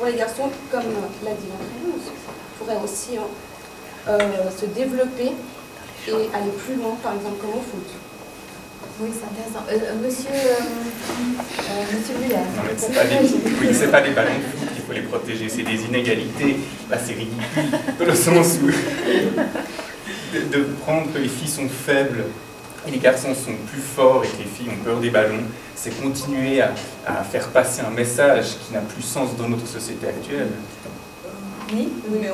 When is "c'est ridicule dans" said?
16.98-18.06